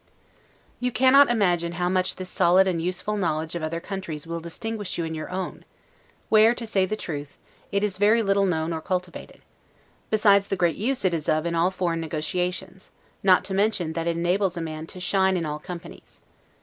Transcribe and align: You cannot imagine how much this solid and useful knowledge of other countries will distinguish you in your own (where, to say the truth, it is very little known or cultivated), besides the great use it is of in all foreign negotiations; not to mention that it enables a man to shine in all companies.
You 0.79 0.91
cannot 0.91 1.29
imagine 1.29 1.73
how 1.73 1.87
much 1.87 2.15
this 2.15 2.27
solid 2.27 2.67
and 2.67 2.81
useful 2.81 3.15
knowledge 3.15 3.53
of 3.53 3.61
other 3.61 3.79
countries 3.79 4.25
will 4.25 4.39
distinguish 4.39 4.97
you 4.97 5.05
in 5.05 5.13
your 5.13 5.29
own 5.29 5.63
(where, 6.29 6.55
to 6.55 6.65
say 6.65 6.87
the 6.87 6.95
truth, 6.95 7.37
it 7.71 7.83
is 7.83 7.99
very 7.99 8.23
little 8.23 8.47
known 8.47 8.73
or 8.73 8.81
cultivated), 8.81 9.43
besides 10.09 10.47
the 10.47 10.55
great 10.55 10.75
use 10.75 11.05
it 11.05 11.13
is 11.13 11.29
of 11.29 11.45
in 11.45 11.53
all 11.53 11.69
foreign 11.69 12.01
negotiations; 12.01 12.89
not 13.21 13.45
to 13.45 13.53
mention 13.53 13.93
that 13.93 14.07
it 14.07 14.17
enables 14.17 14.57
a 14.57 14.59
man 14.61 14.87
to 14.87 14.99
shine 14.99 15.37
in 15.37 15.45
all 15.45 15.59
companies. 15.59 16.19